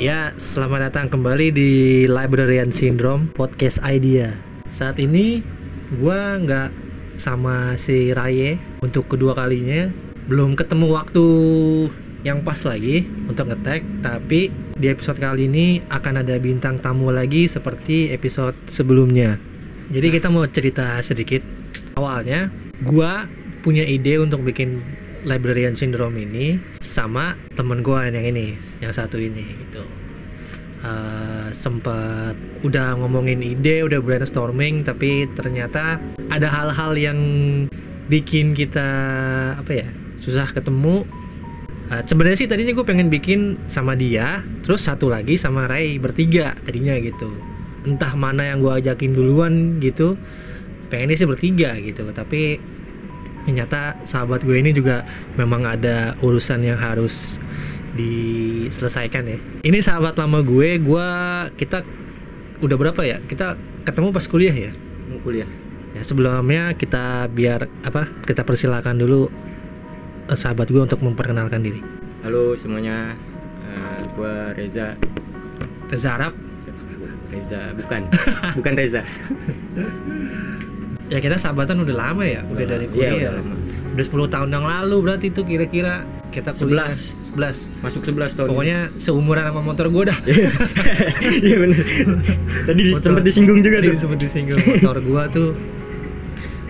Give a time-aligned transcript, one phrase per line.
[0.00, 1.70] Ya, selamat datang kembali di
[2.08, 4.32] Librarian Syndrome Podcast Idea.
[4.72, 5.44] Saat ini
[6.00, 6.72] gua nggak
[7.20, 9.92] sama si Raye untuk kedua kalinya.
[10.24, 11.24] Belum ketemu waktu
[12.24, 14.48] yang pas lagi untuk ngetek, tapi
[14.80, 19.36] di episode kali ini akan ada bintang tamu lagi seperti episode sebelumnya.
[19.92, 21.44] Jadi kita mau cerita sedikit.
[22.00, 22.48] Awalnya
[22.88, 23.28] gua
[23.60, 24.80] punya ide untuk bikin
[25.24, 26.56] Librarian Syndrome ini
[26.88, 29.84] sama temen gue yang ini, yang satu ini gitu.
[30.80, 32.32] Uh, sempat
[32.64, 36.00] udah ngomongin ide, udah brainstorming, tapi ternyata
[36.32, 37.18] ada hal-hal yang
[38.08, 38.88] bikin kita
[39.60, 39.88] apa ya
[40.24, 41.04] susah ketemu.
[41.92, 46.56] Uh, Sebenarnya sih tadinya gue pengen bikin sama dia, terus satu lagi sama Ray bertiga
[46.64, 47.28] tadinya gitu.
[47.84, 50.16] Entah mana yang gue ajakin duluan gitu,
[50.88, 52.56] pengennya sih bertiga gitu, tapi
[53.44, 55.04] ternyata sahabat gue ini juga
[55.36, 57.40] memang ada urusan yang harus
[57.98, 59.38] diselesaikan ya.
[59.66, 61.08] Ini sahabat lama gue gue
[61.58, 61.82] kita
[62.60, 63.18] udah berapa ya?
[63.26, 63.56] Kita
[63.88, 64.72] ketemu pas kuliah ya?
[65.24, 65.48] Kuliah.
[65.90, 69.26] Ya sebelumnya kita biar apa kita persilakan dulu
[70.30, 71.82] eh, sahabat gue untuk memperkenalkan diri.
[72.22, 73.16] Halo semuanya.
[73.64, 74.94] Eh, gua Reza.
[75.90, 76.32] Reza Arab.
[77.30, 78.02] Reza bukan.
[78.58, 79.02] Bukan Reza
[81.10, 83.12] ya kita sahabatan udah lama ya udah dari Iya, kuliah.
[83.12, 83.54] Udah lama.
[83.90, 85.94] udah 10 tahun yang lalu berarti itu kira-kira
[86.30, 86.94] kita kuliah.
[87.30, 88.48] 11 masuk 11 tahun.
[88.48, 90.18] Pokoknya seumuran sama motor gue dah.
[90.24, 90.50] Iya.
[91.62, 91.78] Benar
[92.64, 93.94] tadi di- Motor- sempat disinggung juga tuh.
[93.98, 94.58] sempat disinggung.
[94.60, 95.50] Motor gua tuh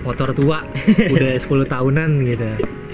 [0.00, 0.64] motor tua.
[1.06, 2.48] Udah 10 tahunan gitu.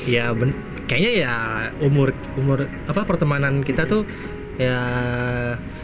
[0.06, 0.50] Ya ben
[0.86, 1.34] kayaknya ya
[1.78, 4.06] umur umur apa pertemanan kita tuh
[4.56, 4.78] ya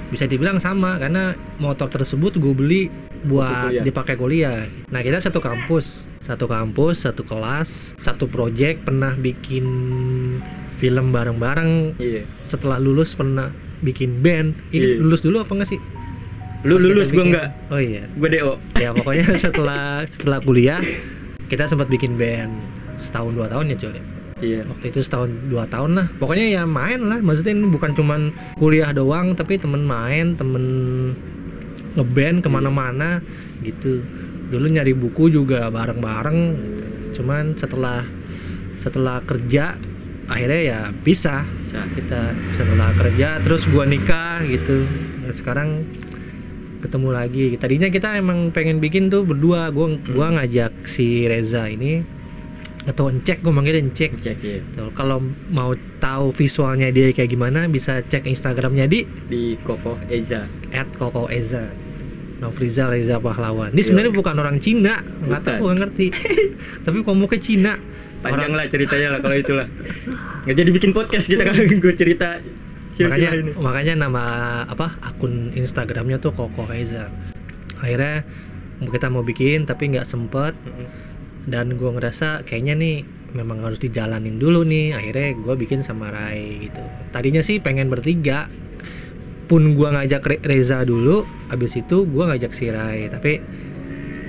[0.08, 2.82] bisa dibilang sama karena motor tersebut gue beli
[3.22, 3.82] buat kuliah.
[3.82, 4.58] dipakai kuliah.
[4.88, 6.02] Nah kita satu kampus.
[6.22, 7.66] Satu kampus satu kelas
[7.98, 9.66] satu project pernah bikin
[10.78, 11.98] film bareng-bareng.
[11.98, 12.22] Iya.
[12.44, 13.50] Setelah lulus pernah
[13.80, 14.54] bikin band.
[14.70, 14.96] Ini Iya.
[14.98, 15.80] lulus dulu apa enggak sih?
[16.62, 18.06] Lu Pas lulus bikin- enggak oh iya.
[18.14, 20.78] Gua DO ya pokoknya setelah setelah kuliah
[21.46, 22.54] kita sempat bikin band
[23.02, 23.98] setahun dua tahun ya cuy
[24.42, 24.60] iya.
[24.66, 26.06] Waktu itu setahun dua tahun lah.
[26.18, 27.22] Pokoknya ya main lah.
[27.22, 28.20] Maksudnya ini bukan cuman
[28.58, 30.64] kuliah doang tapi temen main temen
[31.94, 33.22] ngeband ke mana-mana
[33.62, 34.02] gitu.
[34.50, 36.40] Dulu nyari buku juga bareng-bareng.
[37.16, 38.04] Cuman setelah
[38.82, 39.78] setelah kerja
[40.28, 41.46] akhirnya ya pisah.
[41.70, 44.84] Bisa kita setelah kerja terus gua nikah gitu.
[45.24, 45.88] Nah, sekarang
[46.82, 47.46] ketemu lagi.
[47.56, 49.72] Tadinya kita emang pengen bikin tuh berdua.
[49.72, 52.21] Gua gua ngajak si Reza ini
[52.84, 54.18] atau Encek gua manggilnya Encek.
[54.18, 59.54] Cek ya Tuh, kalau mau tahu visualnya dia kayak gimana bisa cek Instagramnya di di
[59.58, 60.50] Kokoh Eza.
[60.92, 61.70] @kokoeza
[62.38, 63.70] Novriza Reza Pahlawan.
[63.70, 63.86] Ini Iya.
[63.86, 66.06] sebenarnya bukan orang Cina, nggak tahu gua ngerti.
[66.84, 67.78] Tapi kok muka Cina.
[68.18, 69.66] panjang Orang- lah ceritanya lah kalau itulah.
[70.42, 73.50] Nggak jadi bikin podcast kita kalau gue cerita makanya silsilah ini.
[73.56, 74.22] makanya nama
[74.62, 77.10] apa akun Instagramnya tuh Koko Reza.
[77.78, 78.22] Akhirnya
[78.80, 80.54] kita mau bikin tapi nggak sempet.
[80.56, 80.86] Mm-mm.
[81.50, 82.96] Dan gua ngerasa kayaknya nih
[83.34, 84.94] memang harus dijalanin dulu nih.
[84.94, 86.82] Akhirnya gua bikin sama Rai gitu.
[87.10, 88.46] Tadinya sih pengen bertiga.
[89.50, 93.10] Pun gua ngajak Re- Reza dulu abis itu gua ngajak si Rai.
[93.10, 93.42] Tapi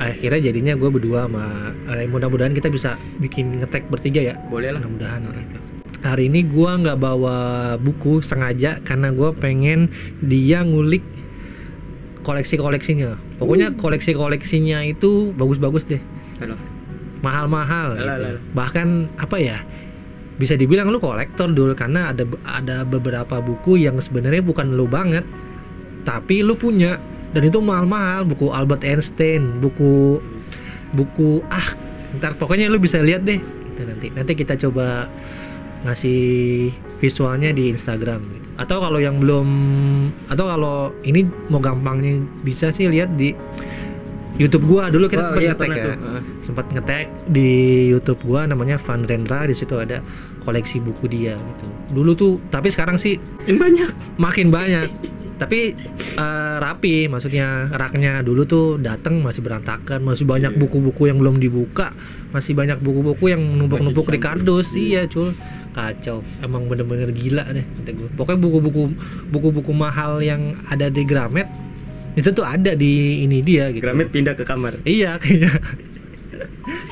[0.01, 2.09] akhirnya jadinya gua berdua sama Rai.
[2.09, 4.35] Mudah-mudahan kita bisa bikin ngetek bertiga ya.
[4.49, 4.81] Boleh lah.
[4.81, 5.59] Mudah-mudahan gitu.
[6.03, 7.37] Hari ini gua nggak bawa
[7.79, 9.87] buku sengaja karena gua pengen
[10.19, 11.05] dia ngulik
[12.27, 13.15] koleksi-koleksinya.
[13.39, 15.99] Pokoknya koleksi-koleksinya itu bagus-bagus deh,
[16.39, 16.55] halo
[17.23, 18.05] mahal-mahal gitu.
[18.05, 18.37] alah.
[18.53, 19.57] Bahkan apa ya?
[20.37, 25.23] Bisa dibilang lu kolektor dulu karena ada ada beberapa buku yang sebenarnya bukan lu banget,
[26.03, 26.99] tapi lu punya
[27.33, 30.21] dan itu mahal-mahal buku Albert Einstein, buku
[30.93, 31.73] buku ah
[32.21, 33.41] ntar pokoknya lu bisa lihat deh
[33.73, 35.09] gitu nanti nanti kita coba
[35.83, 36.69] ngasih
[37.01, 38.47] visualnya di Instagram gitu.
[38.61, 39.49] atau kalau yang belum
[40.29, 43.33] atau kalau ini mau gampangnya bisa sih lihat di
[44.35, 44.89] YouTube gua.
[44.89, 45.83] Dulu kita Oh, sempat iya, ngetek ya.
[45.83, 45.95] tuh.
[45.95, 46.21] Heeh.
[46.43, 47.49] sempat ngetek di
[47.87, 50.01] YouTube gua namanya Van Rendra di situ ada
[50.41, 51.65] koleksi buku dia gitu.
[51.93, 53.89] Dulu tuh tapi sekarang sih ini banyak.
[54.17, 54.89] Makin banyak.
[55.33, 55.73] Tapi
[56.15, 58.21] eh, rapi maksudnya raknya.
[58.21, 60.01] Dulu tuh datang masih berantakan.
[60.01, 60.59] Masih banyak Iya.
[60.59, 61.93] buku-buku yang belum dibuka.
[62.29, 64.67] Masih banyak buku-buku yang numpuk-numpuk di kardus.
[64.71, 65.33] Iya cul.
[65.73, 66.21] Kacau.
[66.37, 68.83] Emang bener-bener gila deh kata gue pokoknya buku-buku
[69.29, 71.49] buku-buku mahal yang ada di Gramet
[72.13, 73.81] itu tuh ada di ini dia gitu.
[73.81, 74.81] Gramet pindah ke kamar.
[74.85, 75.53] Iya kayaknya.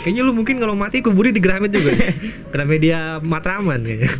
[0.06, 1.94] Kayaknya lu mungkin kalau mati kuburnya di Gramet juga.
[2.54, 4.12] Gramedia Matraman kayaknya.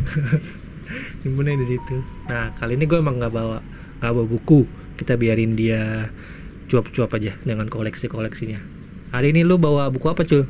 [1.22, 1.96] Simpennya di situ.
[2.26, 3.58] Nah kali ini gue emang nggak bawa
[4.02, 4.66] nggak bawa buku.
[4.98, 6.10] Kita biarin dia
[6.70, 8.60] cuap-cuap aja dengan koleksi-koleksinya.
[9.12, 10.46] Hari ini lu bawa buku apa cuy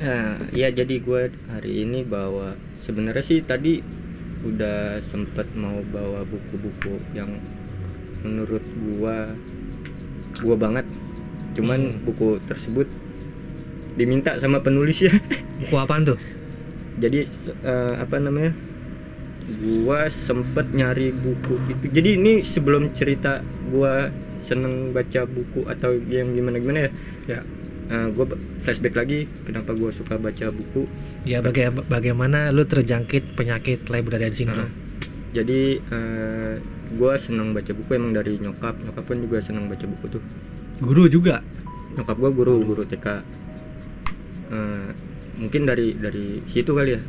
[0.00, 2.56] Nah, ya jadi gue hari ini bawa
[2.88, 3.84] sebenarnya sih tadi
[4.40, 7.36] udah sempet mau bawa buku-buku yang
[8.24, 9.32] menurut gua
[10.40, 10.86] gua banget.
[11.54, 12.02] Cuman Hmm.
[12.06, 12.86] buku tersebut
[13.94, 15.12] diminta sama penulis ya.
[15.60, 16.18] Buku apaan tuh?
[16.96, 17.26] Jadi
[17.62, 18.52] eh, apa namanya?
[19.50, 21.84] Gua sempet nyari buku gitu.
[21.90, 24.08] Jadi ini sebelum cerita gua
[24.46, 26.90] seneng baca buku atau yang gimana gimana ya
[27.28, 27.40] ya.
[27.90, 30.86] Eh, gua ba- flashback lagi kenapa gua suka baca buku.
[31.26, 34.64] Ya baga- bagaimana lu terjangkit penyakit librarian syndrome?
[34.64, 34.70] Nah,
[35.34, 36.54] jadi eh,
[36.94, 38.74] gua seneng baca buku emang dari nyokap.
[38.76, 40.22] Nyokap pun juga seneng baca buku tuh.
[40.80, 41.44] Guru juga?
[41.94, 43.06] Nyokap gua guru guru TK
[44.50, 44.88] Eh,
[45.38, 47.02] mungkin dari dari situ kali ya.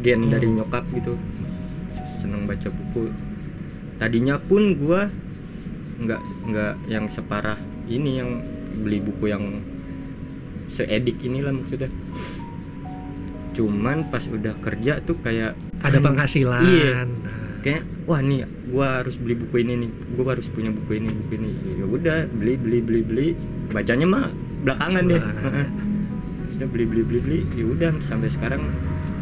[0.00, 0.32] Gen Hmm.
[0.32, 1.12] dari nyokap gitu.
[2.18, 3.12] Seneng baca buku.
[3.96, 5.08] Tadinya pun gua
[5.96, 7.56] nggak nggak yang separah
[7.86, 8.40] ini yang
[8.80, 9.60] beli buku yang
[10.72, 11.88] seedik inilah maksudnya.
[13.52, 16.62] Cuman pas udah kerja tuh kayak ada "Anjing, penghasilan.
[16.62, 16.92] Iya.
[17.66, 19.90] Nah, kayak wah nih gua harus beli buku ini nih.
[20.14, 21.50] Gua harus punya buku ini buku ini.
[21.74, 23.26] Ya udah beli beli beli beli.
[23.68, 24.24] Bacanya mah
[24.62, 25.22] belakangan deh.
[26.48, 27.38] Sudah beli beli beli beli.
[27.52, 28.62] Ya udah sampai sekarang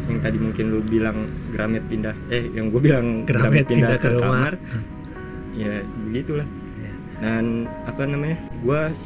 [0.05, 4.53] yang tadi mungkin lu bilang Gramet pindah eh yang gue bilang Gramet pindah ke rumah.
[4.53, 4.53] kamar
[5.55, 6.45] ya begitulah.
[6.77, 6.91] Ya.
[7.17, 7.45] dan
[7.83, 9.01] apa namanya gua s-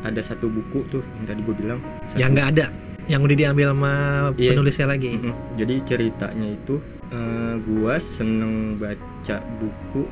[0.00, 1.80] ada satu buku tuh yang tadi gue bilang.
[2.16, 2.66] Yang nggak ada
[3.06, 3.92] yang udah diambil sama
[4.34, 4.50] Iya.
[4.56, 5.10] penulisnya lagi.
[5.12, 5.34] Mm-mm.
[5.54, 6.80] Jadi ceritanya itu
[7.12, 10.02] eh, gua seneng baca buku,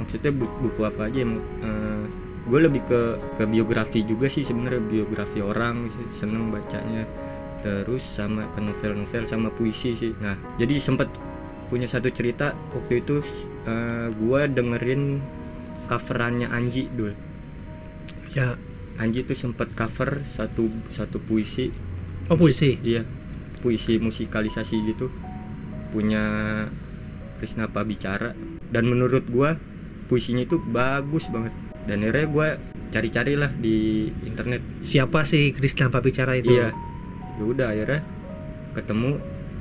[0.00, 1.34] maksudnya bu- buku apa aja yang
[1.64, 2.04] eh,
[2.48, 3.00] gue lebih ke
[3.36, 7.04] ke biografi juga sih sebenarnya biografi orang sih, seneng bacanya.
[7.60, 10.12] Terus sama ke novel-novel sama puisi sih.
[10.22, 11.10] Nah, jadi sempat
[11.68, 13.20] punya satu cerita waktu itu
[13.68, 15.20] eh, gua dengerin
[15.90, 17.12] coverannya Anji dulu.
[18.36, 18.56] ya
[18.98, 20.66] Anji tuh sempat cover satu
[20.96, 21.70] satu puisi
[22.30, 23.02] oh puisi Iya,
[23.62, 25.06] puisi musikalisasi gitu
[25.94, 26.24] punya
[27.38, 28.34] Krisna bicara
[28.74, 29.54] dan menurut gua
[30.10, 31.54] puisinya itu bagus banget.
[31.88, 32.48] Dan akhirnya gua
[32.92, 34.60] cari-cari lah di internet.
[34.84, 36.52] Siapa sih Krisna bicara itu?
[36.52, 36.74] Iya.
[37.38, 38.00] Ya udah akhirnya
[38.74, 39.10] ketemu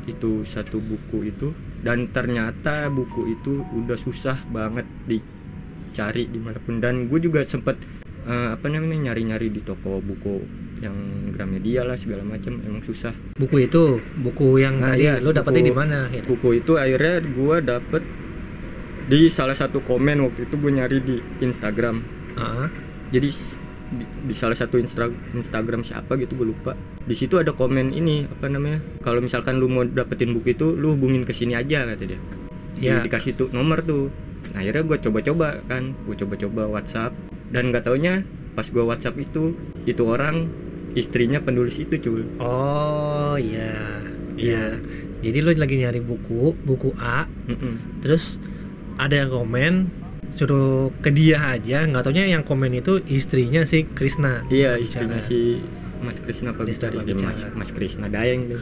[0.10, 1.54] itu satu buku itu.
[1.86, 6.82] Dan ternyata buku itu udah susah banget dicari di mana pun.
[6.82, 7.78] Dan gue juga sempet
[8.26, 10.96] eh, apa namanya nyari-nyari di toko buku yang
[11.34, 13.14] Gramedia lah segala macam emang susah.
[13.38, 13.98] Buku itu?
[14.22, 16.22] Buku yang Nah, tadi iya, lu dapetin buku- di mana ya?
[16.24, 18.04] buku itu akhirnya gua dapet
[19.08, 22.04] di salah satu komen waktu itu gue nyari di Instagram.
[22.36, 22.68] Ah,
[23.10, 23.56] jadi s-
[23.88, 26.76] di, di salah satu instra, Instagram siapa gitu gue lupa.
[27.08, 31.00] Di situ ada komen ini apa namanya kalau misalkan lu mau dapetin buku itu lu
[31.00, 32.20] hubungin ke sini aja kata dia.
[32.78, 34.12] Ya Di- dikasih tuh nomor tuh.
[34.52, 37.16] Nah, akhirnya gue coba-coba kan gue coba-coba WhatsApp.
[37.48, 38.28] Dan nggak taunya
[38.60, 39.56] pas gue WhatsApp itu
[39.88, 40.52] itu orang
[40.96, 44.06] istrinya penulis itu cuy oh iya
[44.38, 44.54] Iya.
[44.54, 44.64] iya
[45.26, 47.82] jadi lu lagi nyari buku buku A Mm-mm.
[48.06, 48.38] terus
[49.02, 49.90] ada yang komen
[50.38, 55.58] suruh ke dia aja nggak taunya yang komen itu istrinya si Krisna Iya, istrinya si
[56.06, 57.40] Mas Krisna Krisna Pabicari, ya, Mas.
[57.58, 58.54] Mas Krisna Dayeng.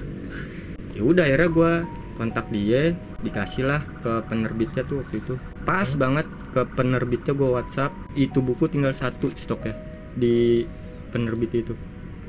[0.95, 1.71] Ya udah akhirnya gua
[2.15, 5.33] kontak dia, dikasih lah ke penerbitnya tuh waktu itu.
[5.67, 5.99] Pas Hmm.
[5.99, 9.75] banget ke penerbitnya gua WhatsApp, itu buku tinggal satu stoknya
[10.15, 10.63] di
[11.11, 11.73] penerbit itu.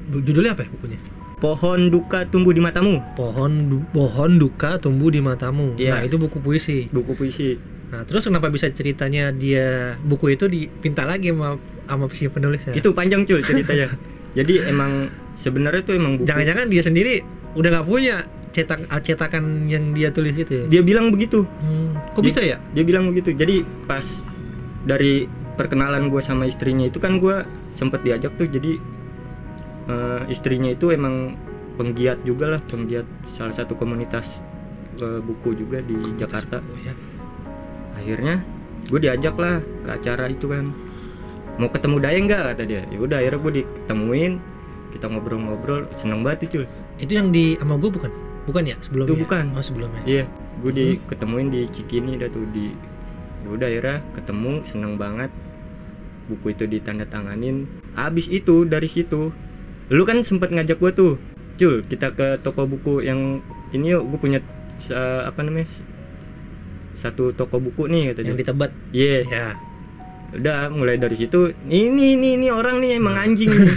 [0.08, 0.98] Judulnya apa ya bukunya
[1.36, 5.92] Pohon duka tumbuh di matamu, pohon du- pohon duka tumbuh di matamu Iya.
[5.92, 7.60] nah itu buku puisi buku puisi.
[7.86, 12.90] nah terus kenapa bisa ceritanya dia buku itu dipinta lagi sama sama si penulisnya Itu
[12.90, 13.92] panjang cuy ceritanya.
[14.38, 16.26] Jadi emang sebenarnya tuh emang buku.
[16.26, 17.14] jangan-jangan dia sendiri
[17.52, 18.16] udah nggak punya
[18.50, 20.64] cetak cetakan yang dia tulis itu ya?
[20.66, 21.44] Dia bilang begitu.
[21.60, 24.04] Hmm, kok Dia- bisa ya dia bilang begitu jadi pas
[24.82, 27.44] dari perkenalan gue sama istrinya itu kan gue
[27.76, 28.80] sempet diajak tuh jadi
[29.86, 31.34] eh, istrinya itu emang
[31.76, 33.04] penggiat juga lah penggiat
[33.36, 34.24] salah satu komunitas
[34.98, 36.60] eh, buku juga di Jakarta.
[36.60, 36.94] Oh, ya.
[37.96, 38.44] akhirnya
[38.86, 40.70] gue diajak lah ke acara itu kan
[41.56, 42.42] mau ketemu Dayeng nggak?
[42.54, 42.82] Kata dia.
[42.92, 44.32] Ya udah akhirnya gue ditemuin
[44.92, 46.66] kita ngobrol-ngobrol seneng banget cuy.
[47.00, 48.12] Itu yang di sama gue bukan?
[48.46, 48.76] Bukan ya?
[48.84, 49.10] Sebelumnya?
[49.10, 49.44] Itu bukan.
[49.56, 50.02] oh sebelumnya.
[50.06, 50.24] Iya,
[50.62, 51.02] gue di Hmm.
[51.10, 52.70] ketemuin di Cikini dah tuh di
[53.42, 55.30] ya udah akhirnya ketemu seneng banget.
[56.30, 57.66] Buku itu ditandatanganin.
[57.96, 59.32] Abis itu dari situ
[59.88, 61.12] lu kan sempet ngajak gue tuh
[61.56, 63.40] Cul kita ke toko buku yang
[63.70, 64.38] ini yuk gue punya
[64.78, 65.70] sa- apa namanya
[66.96, 69.46] satu toko buku nih kata yang dia di Tebet iya ya
[70.32, 73.24] udah mulai dari situ ini ini ini orang nih emang Nah.
[73.24, 73.68] anjing nih.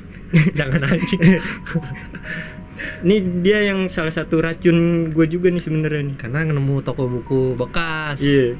[0.58, 1.20] jangan anjing
[3.02, 4.76] ini dia yang salah satu racun
[5.10, 8.58] gue juga nih sebenarnya nih karena nemu toko buku bekas Iya.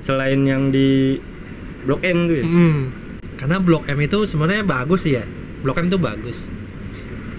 [0.00, 1.18] Selain yang di
[1.82, 2.46] Blok M tuh ya.
[2.46, 2.94] Hmm.
[3.34, 5.26] Karena Blok M itu sebenarnya bagus ya.
[5.66, 6.38] Blok M itu bagus.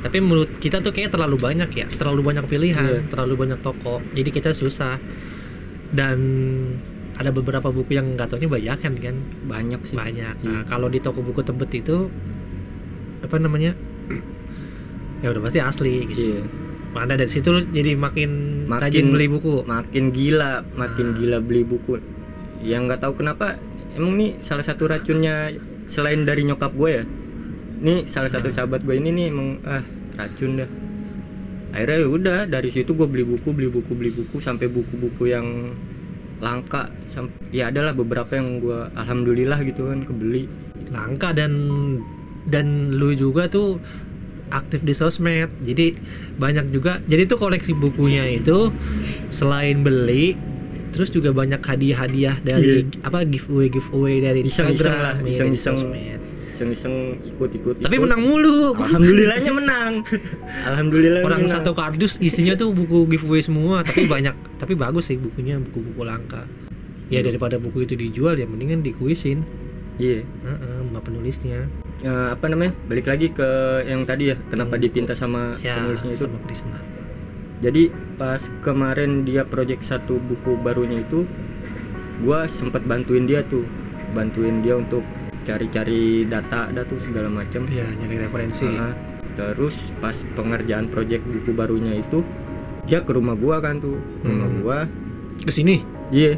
[0.04, 3.10] Tapi menurut kita tuh kayak terlalu banyak ya, terlalu banyak pilihan, Iya.
[3.10, 4.04] terlalu banyak toko.
[4.12, 5.00] Jadi kita susah.
[5.88, 6.20] Dan
[7.16, 9.16] ada beberapa buku yang nggak taunya bajakan kan
[9.48, 10.46] banyak sih banyak Iya.
[10.46, 12.12] nah, kalau di toko buku tebet itu
[13.26, 13.74] apa namanya
[15.18, 16.42] ya udah pasti asli gitu iya
[16.94, 18.30] mana dari situ jadi makin,
[18.70, 21.16] Makin- rajin beli buku makin gila makin Ah.
[21.18, 21.98] gila beli buku
[22.62, 23.58] yang nggak tahu kenapa
[23.98, 25.58] emang nih salah satu racunnya
[25.90, 27.04] selain dari nyokap gue ya
[27.82, 28.54] nih salah satu Ah.
[28.64, 29.84] sahabat gue ini nih emang ah
[30.18, 30.70] racun dah
[31.76, 35.76] akhirnya ya udah dari situ gue beli buku beli buku beli buku sampai buku-buku yang
[36.42, 36.90] langka
[37.50, 40.46] ya adalah beberapa yang gue alhamdulillah gitu kan kebeli
[40.94, 41.54] langka dan
[42.48, 43.82] dan lu juga tuh
[44.54, 45.92] aktif di sosmed jadi
[46.40, 48.72] banyak juga jadi tuh koleksi bukunya itu
[49.36, 50.40] selain beli
[50.96, 55.78] terus juga banyak hadiah-hadiah dari apa giveaway giveaway dari Instagram lah, iya, dari iseng-iseng.
[55.84, 56.17] sosmed.
[56.58, 58.10] Iseng-iseng ikut-ikut tapi ikut.
[58.10, 58.74] menang mulu.
[58.74, 60.02] Alhamdulillahnya menang.
[60.70, 61.62] Alhamdulillah orang menang.
[61.62, 66.50] satu kardus isinya tuh buku giveaway semua tapi banyak tapi bagus sih bukunya buku-buku langka.
[67.14, 69.46] Ya daripada buku itu dijual ya mendingan dikuisin.
[70.02, 70.26] Iya.
[70.26, 71.70] Heeh, sama penulisnya.
[72.04, 72.74] Eh, apa namanya?
[72.90, 73.50] Balik lagi ke
[73.86, 76.26] yang tadi ya kenapa Yang dipinta sama ya penulisnya itu.
[76.26, 76.78] sama Krisna
[77.58, 77.90] jadi
[78.22, 81.26] pas kemarin dia project satu buku barunya itu
[82.22, 83.66] gua sempat bantuin dia tuh.
[84.14, 85.02] Bantuin dia untuk
[85.48, 87.64] cari-cari data data tuh segala macam.
[87.72, 88.68] Ya nyari referensi.
[88.68, 88.94] Heeh.
[89.38, 92.26] terus pas pengerjaan project buku barunya itu
[92.90, 93.94] dia ke rumah gua kan tuh.
[94.22, 94.60] Ke rumah Hmm.
[94.66, 94.78] gua.
[95.46, 96.36] Ke sini iya.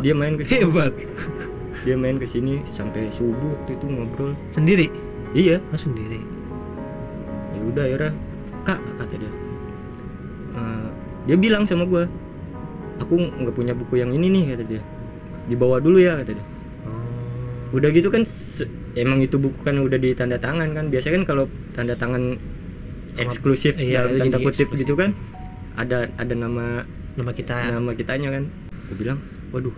[0.00, 0.62] Dia main ke sini.
[0.64, 0.94] Hebat.
[1.84, 4.38] Dia main ke sini sampai subuh waktu itu ngobrol.
[4.54, 4.86] Sendiri?
[5.34, 5.58] Iya.
[5.74, 6.22] Oh sendiri.
[7.58, 7.96] Ya udah ya
[8.62, 9.32] kak kata dia.
[10.54, 10.86] "Eh,
[11.26, 12.06] dia bilang sama gua
[13.02, 14.82] aku nggak punya buku yang ini nih kata dia.
[15.50, 16.46] Dibawa dulu ya kata dia.
[17.72, 18.28] Udah gitu kan
[19.00, 20.92] emang itu buku kan udah ditanda tangan kan.
[20.92, 22.36] Biasanya kan kalau tanda tangan
[23.16, 24.84] eksklusif iya, dalam tanda kutip eksklusif.
[24.84, 25.16] gitu kan
[25.80, 26.84] ada ada nama
[27.16, 27.72] nama kita.
[27.72, 28.44] nama kitanya kan.
[28.88, 29.18] Aku bilang
[29.50, 29.72] waduh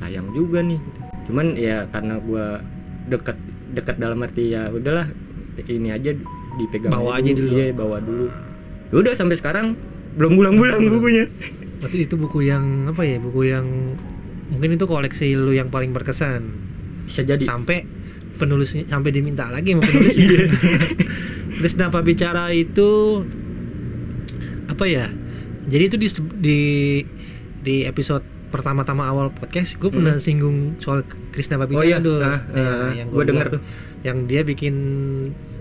[0.00, 0.80] sayang juga nih.
[1.28, 2.60] Cuman ya karena gua
[3.08, 3.36] dekat
[3.72, 5.08] dekat dalam arti ya udahlah
[5.68, 6.12] ini aja
[6.56, 7.52] dipegang bawa aja dulu.
[7.56, 8.28] iya bawa dulu.
[8.92, 9.78] Ya udah sampai sekarang
[10.18, 11.00] belum pulang-pulang Belum.
[11.00, 11.24] bukunya.
[11.80, 13.96] Berarti itu buku yang apa ya buku yang
[14.50, 16.69] mungkin itu koleksi lu yang paling berkesan
[17.10, 17.42] bisa jadi.
[17.42, 17.82] Sampai
[18.38, 20.46] penulisnya sampai diminta lagi sama penulisnya.
[21.58, 23.20] Terus kenapa bicara itu
[24.66, 25.10] apa ya
[25.66, 26.08] jadi itu di
[26.40, 26.58] di
[27.60, 30.24] di episode pertama-tama awal podcast gue pernah Hmm.
[30.24, 33.60] singgung soal Krisna oh Babicana iya tuh nah, Ya, eh, yang denger bilang, tuh
[34.00, 34.74] yang dia bikin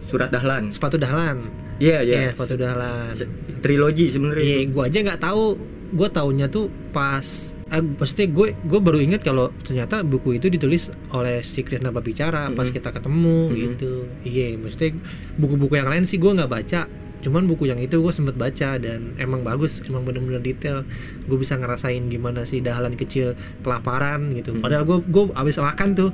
[0.07, 0.71] surat dahlan.
[0.73, 1.51] Sepatu dahlan.
[1.77, 2.15] Iya iya.
[2.17, 3.13] Iya, sepatu dahlan.
[3.61, 4.71] Trilogi sebenarnya Iya, itu.
[4.73, 5.45] gue aja nggak tahu.
[5.93, 7.21] Gue taunya tuh pas,
[7.69, 12.49] eh, maksudnya gue gue baru inget kalau ternyata buku itu ditulis oleh si Krisna Babicara
[12.51, 12.73] pas Mhm.
[12.73, 13.55] kita ketemu Mhm.
[13.55, 13.91] gitu.
[14.23, 14.89] Iya, maksudnya
[15.35, 16.89] buku-buku yang lain sih gue nggak baca.
[17.19, 20.87] Cuman buku yang itu gue sempet baca dan emang bagus, emang bener-bener detail.
[21.27, 24.55] Gue bisa ngerasain gimana si dahlan kecil kelaparan gitu.
[24.55, 24.63] Mhm.
[24.63, 26.11] Padahal gue gue abis makan tuh,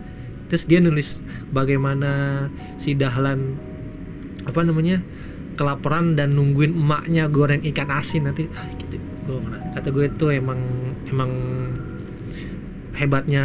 [0.49, 2.11] terus dia nulis bagaimana
[2.75, 3.55] si dahlan
[4.43, 5.01] apa namanya
[5.55, 9.39] kelaparan dan nungguin emaknya goreng ikan asin nanti ah gitu gue
[9.73, 11.31] kata gue tuh emang emang
[12.95, 13.43] hebatnya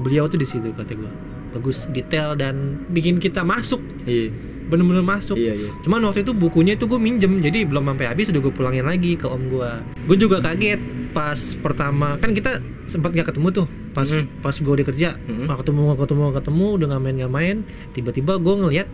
[0.00, 1.12] beliau tuh di situ kata gue
[1.50, 3.80] bagus detail dan bikin kita masuk.
[4.04, 4.28] Iya.
[4.68, 5.32] Bener-bener masuk.
[5.34, 5.70] Iya iya.
[5.80, 9.16] Cuman waktu itu bukunya itu gue minjem jadi belum sampai habis udah gue pulangin lagi
[9.16, 9.70] ke om gue
[10.06, 14.28] gue juga kaget pas pertama kan kita sempat nggak ketemu tuh pas Mhm.
[14.40, 15.08] pas gue udah kerja.
[15.18, 17.56] Nggak ketemu ketemu ketemu udah nggak main nggak main
[17.92, 18.88] tiba-tiba gue ngeliat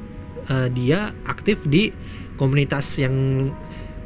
[0.45, 1.91] eh, dia aktif di
[2.37, 3.49] komunitas yang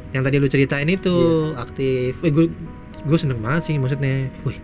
[0.09, 1.13] yang tadi lu ceritain itu
[1.53, 1.61] Iya.
[1.61, 2.11] aktif.
[2.23, 2.49] Eh gue
[3.07, 4.57] gue seneng banget sih maksudnya wih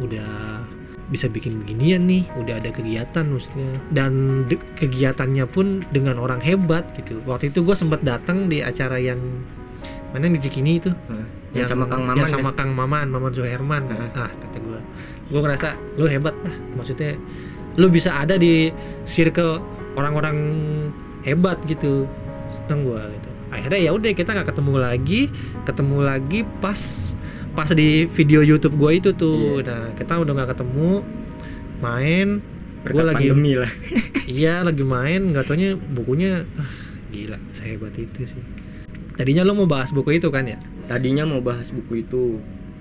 [0.00, 0.64] udah
[1.12, 3.76] bisa bikin beginian nih udah ada kegiatan maksudnya.
[3.92, 7.20] Dan de- kegiatannya pun dengan orang hebat gitu.
[7.28, 9.20] Waktu itu gue sempat datang di acara yang
[10.16, 10.90] mana yang di Cikini itu?
[11.10, 12.56] Nah, yang, sama Kang Maman yang sama ya?
[12.56, 14.10] Kang Maman Maman Suherman Heeh.
[14.16, 14.80] ah kata gue
[15.30, 17.18] gue ngerasa lu hebat lah maksudnya
[17.74, 18.70] lu bisa ada di
[19.06, 19.58] circle
[19.98, 20.38] orang-orang
[21.26, 22.06] hebat gitu
[22.48, 23.28] seneng gue gitu.
[23.54, 25.20] Akhirnya ya udah kita nggak ketemu lagi
[25.66, 26.80] ketemu lagi pas
[27.54, 29.58] pas di video YouTube gue itu tuh.
[29.58, 29.66] Iya.
[29.66, 30.90] nah kita udah nggak ketemu
[31.80, 32.28] main.
[32.84, 33.72] Gua lagi- pandemi lah.
[34.26, 36.72] Iya lagi main nggak taunya bukunya ah,
[37.08, 38.44] gila sehebat itu sih.
[39.14, 40.56] Tadinya lo mau bahas buku itu kan ya?
[40.84, 42.40] Tadinya mau bahas buku itu.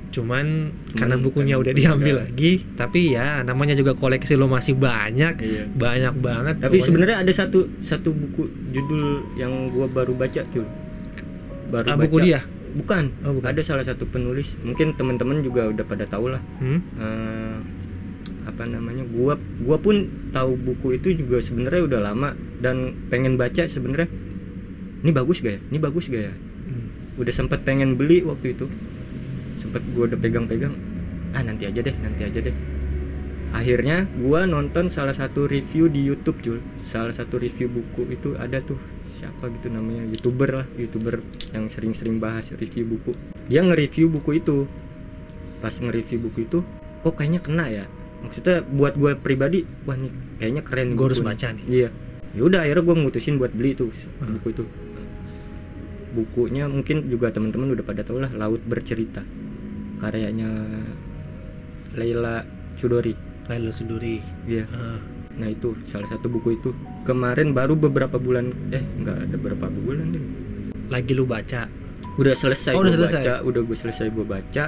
[0.09, 4.33] Cuman karena Hmm, bukunya karena udah bukunya diambil udah- lagi tapi ya namanya juga koleksi
[4.33, 5.65] lo masih banyak iya.
[5.67, 9.03] banyak banget tapi sebenarnya ada satu satu buku judul
[9.33, 10.69] yang gua baru baca cuy
[11.67, 12.05] baru Ah, baca.
[12.05, 13.13] buku dia bukan.
[13.23, 13.49] Oh, bukan.
[13.53, 14.49] ada salah satu penulis.
[14.65, 16.79] Mungkin teman-teman juga udah pada tahu lah hmm?
[16.99, 17.57] Eh,
[18.49, 19.05] apa namanya?
[19.07, 24.09] Gua gua pun tahu buku itu juga sebenarnya udah lama dan pengen baca sebenarnya.
[25.03, 25.61] Ini bagus gak ya?
[25.71, 26.33] Ini bagus gak ya?
[26.63, 26.87] Hmm.
[27.19, 28.65] udah sempat pengen beli waktu itu.
[29.61, 30.75] Sempat gua udah pegang-pegang.
[31.33, 32.55] Ah nanti aja deh nanti aja deh.
[33.53, 36.59] Akhirnya gua nonton salah satu review di YouTube Jul.
[36.89, 38.79] Salah satu review buku itu ada tuh
[39.17, 43.13] siapa gitu namanya youtuber lah youtuber yang sering-sering bahas review buku.
[43.49, 44.65] Dia nge-review buku itu.
[45.59, 46.59] Pas nge-review buku itu
[47.03, 47.85] kok kayaknya kena ya?
[48.23, 51.65] Maksudnya buat gue pribadi wah nih kayaknya keren Gua harus baca nih.
[51.67, 51.89] iya.
[52.33, 53.91] Yaudah akhirnya gue mutusin buat beli tuh
[54.23, 54.39] Hmm.
[54.39, 54.63] buku itu.
[56.13, 59.25] Bukunya mungkin juga teman-teman udah pada tau lah laut bercerita.
[59.97, 60.49] Karyanya
[61.93, 62.45] Leila
[62.77, 63.13] Chudori.
[63.49, 64.63] Laila Suduri iya.
[64.71, 64.99] Ah,
[65.33, 66.69] nah itu salah satu buku itu.
[67.03, 70.23] Kemarin baru beberapa bulan eh nggak ada beberapa bulan deh.
[70.87, 71.65] Lagi lu baca?
[72.15, 73.23] Udah selesai Oh, udah gua selesai.
[73.25, 74.63] baca udah gue selesai gue baca.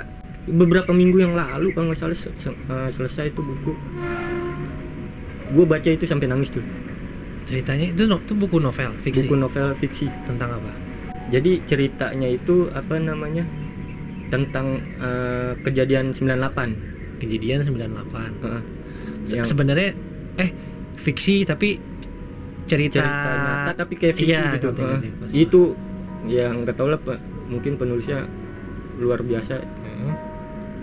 [0.46, 3.74] Beberapa minggu yang lalu kalau nggak salah eh, selesai itu buku.
[5.54, 6.66] Gue baca itu sampai nangis tuh.
[7.46, 9.22] Ceritanya itu no, itu buku novel fiksi?
[9.22, 10.10] Buku novel fiksi.
[10.26, 10.74] Tentang apa?
[11.30, 13.46] Jadi ceritanya itu apa namanya
[14.34, 18.62] tentang eh, kejadian 98 kejadian 98 Heeh.
[19.30, 19.90] Se- Yang sebenarnya
[20.38, 20.50] eh
[20.98, 21.78] fiksi tapi
[22.66, 24.70] cerita, cerita nyata tapi kayak fiksi Iya, gitu.
[24.74, 25.34] pasti.
[25.34, 25.62] itu
[26.26, 27.20] yang nggak tahu lah Pak.
[27.46, 28.26] mungkin penulisnya
[28.98, 29.62] luar biasa.
[29.62, 30.14] Heeh.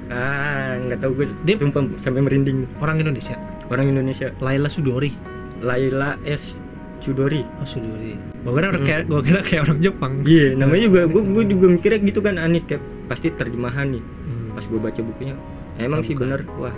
[0.09, 2.71] ah nggak tahu gue Dia- sumpah sampai merinding.
[2.79, 3.35] Orang Indonesia?
[3.67, 4.31] Orang Indonesia.
[4.39, 5.11] Laila Sudori.
[5.59, 6.55] Laila S.
[7.01, 8.15] Chudori oh Sudori.
[8.41, 8.85] Gua kira Mm.
[8.85, 10.13] kayak gua kira kayak orang Jepang.
[10.23, 12.79] Iya, namanya juga gue gue juga mikirnya gitu kan aneh kayak
[13.09, 14.03] pasti terjemahan nih.
[14.03, 14.55] Hmm.
[14.55, 15.35] Pas gue baca bukunya,
[15.77, 16.23] emang sih Bukan.
[16.31, 16.71] bener, wah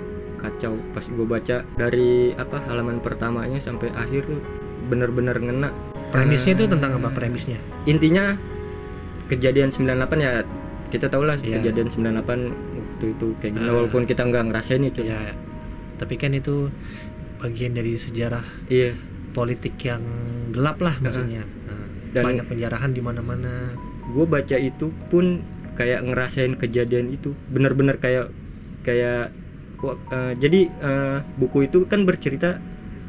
[0.44, 0.76] kacau.
[0.92, 4.40] Pas gue baca dari apa halaman pertamanya sampai akhir tuh
[4.84, 5.72] bener-bener ngena.
[6.12, 8.38] premisnya itu Eh, tentang apa premisnya Intinya
[9.26, 10.46] kejadian 98 ya
[10.88, 11.58] kita tahu lah Iya.
[11.58, 13.74] kejadian 98 waktu itu kayak gimana Ah.
[13.74, 15.02] walaupun kita nggak ngerasain itu.
[15.02, 15.34] ya
[15.94, 16.70] tapi kan itu
[17.40, 18.94] bagian dari sejarah Iya.
[19.32, 20.06] politik yang
[20.50, 21.02] gelap lah Heeh.
[21.02, 21.82] maksudnya Nah,
[22.12, 23.74] Dan- banyak penjarahan di mana-mana
[24.04, 25.42] Gue baca itu pun
[25.74, 28.30] kayak ngerasain kejadian itu bener-bener kayak
[28.82, 29.34] kayak
[29.82, 32.58] eh, jadi eh, buku itu kan bercerita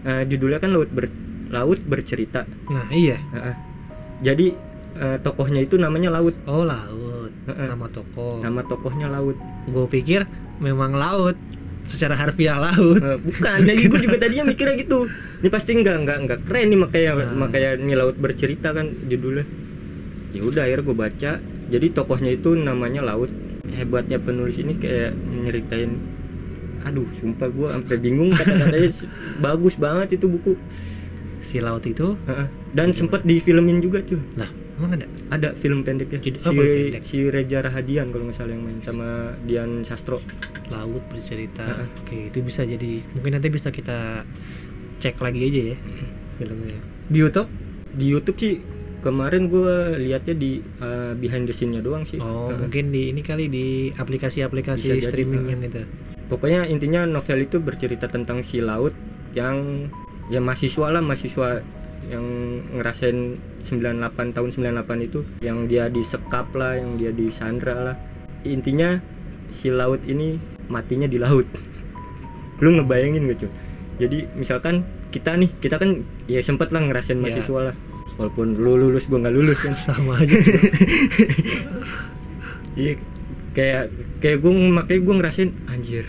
[0.04, 1.08] eh, judulnya kan laut ber,
[1.50, 2.44] laut bercerita.
[2.68, 3.18] Nah iya.
[3.32, 3.56] Heeh.
[4.24, 4.48] jadi
[4.96, 6.34] eh, tokohnya itu namanya laut.
[6.48, 7.32] Oh laut.
[7.46, 7.68] Heeh.
[7.70, 9.38] nama toko nama tokohnya laut.
[9.70, 10.26] Gue pikir
[10.58, 11.38] memang laut.
[11.86, 12.98] Secara harfiah laut.
[12.98, 13.60] Eh, bukan.
[13.62, 15.06] Jadi gue juga tadinya mikirnya gitu.
[15.46, 17.30] Ini pasti nggak nggak nggak keren nih makanya Ah.
[17.38, 19.46] makanya ini laut bercerita kan judulnya.
[20.34, 21.32] Ya udah akhirnya gue baca.
[21.70, 23.30] Jadi tokohnya itu namanya laut.
[23.66, 25.98] Hebatnya penulis ini kayak nyeritain
[26.86, 28.90] aduh sumpah gue sampai bingung kata-katanya.
[29.46, 30.54] Bagus banget itu buku.
[31.46, 32.18] Si laut itu?
[32.26, 32.48] Heeh.
[32.74, 35.06] dan sempet difilmin juga tuh lah emang ada?
[35.32, 37.04] Ada film pendeknya Jadi- si, oh, pendek.
[37.08, 40.20] si Reza Rahadian kalau nggak salah yang main sama Dian Sastro.
[40.68, 41.64] Laut bercerita.
[41.64, 41.88] Heeh.
[42.02, 44.28] oke itu bisa jadi mungkin nanti bisa kita
[45.00, 45.78] cek lagi aja ya
[46.38, 46.78] filmnya.
[47.08, 47.50] Di YouTube?
[47.96, 48.54] Di YouTube sih
[49.06, 52.18] kemarin gue liatnya di uh, behind the scene-nya doang sih.
[52.20, 52.60] Oh Heeh.
[52.68, 55.86] mungkin di ini kali di aplikasi-aplikasi streaming yang itu
[56.32, 58.94] pokoknya intinya novel itu bercerita tentang si laut
[59.38, 59.88] yang
[60.30, 61.62] ya mahasiswa lah mahasiswa
[62.06, 62.26] yang
[62.78, 67.96] ngerasain 98 tahun 98 itu yang dia disekap lah yang dia disandra lah.
[68.46, 69.02] Intinya
[69.50, 70.38] si laut ini
[70.70, 71.46] matinya di laut.
[72.64, 73.52] Lu ngebayangin gak cuy
[73.96, 74.84] jadi misalkan
[75.16, 77.24] kita nih kita kan ya sempet lah ngerasain Iya.
[77.24, 77.76] mahasiswa lah.
[78.16, 79.76] Walaupun lu lulus gua nggak lulus kan.
[79.88, 80.36] Sama aja
[82.76, 83.00] Iya
[83.56, 83.90] kayak
[84.20, 86.06] kayak gue makanya gue ngerasain anjir.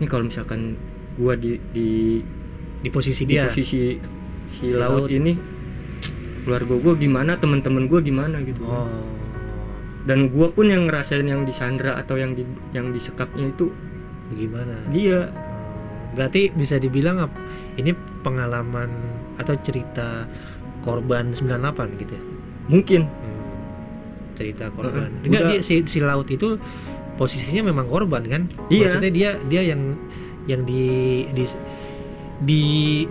[0.00, 0.74] Ini kalau misalkan
[1.14, 2.18] gua di di,
[2.82, 4.12] di posisi di dia posisi si,
[4.54, 5.10] Si laut, laut.
[5.10, 5.34] ini
[6.44, 8.62] keluarga gue gimana, teman-teman gue gimana gitu.
[8.64, 8.88] oh
[10.04, 12.44] Dan gua pun yang ngerasain yang disandra atau yang di
[12.76, 13.72] yang disekapnya itu
[14.34, 15.28] gimana dia.
[16.14, 17.26] berarti bisa dibilang
[17.74, 17.90] ini
[18.22, 18.86] pengalaman
[19.36, 20.30] atau cerita
[20.86, 22.22] korban 98 gitu ya
[22.70, 23.02] Mungkin
[24.34, 26.58] cerita korban Heeh, enggak dia si, si laut itu
[27.14, 28.98] posisinya memang korban kan Iya.
[28.98, 29.94] maksudnya dia dia yang
[30.44, 30.84] yang di
[31.32, 31.44] di
[32.42, 32.62] di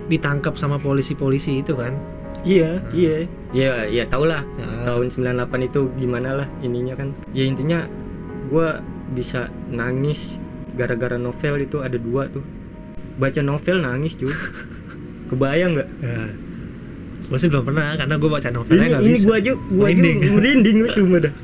[0.06, 1.96] ditangkap sama polisi-polisi itu kan
[2.44, 2.92] iya, Hmm.
[2.92, 3.16] iya.
[3.50, 4.66] Ya ya tau lah Ya.
[4.84, 7.14] tahun 98 itu gimana lah ininya kan.
[7.32, 7.88] Ya intinya
[8.46, 10.18] gua bisa nangis
[10.74, 12.42] gara-gara novel itu ada dua tuh.
[13.16, 14.28] Baca novel nangis cuy.
[15.30, 15.88] Kebayang nggak?
[16.02, 16.14] ya.
[17.24, 19.24] Gue sih belum pernah karena gue baca novelnya ini nggak ini bisa.
[19.24, 20.02] gua aja gua aja
[20.36, 20.76] Merinding.
[20.80, 21.34] lu semua dah.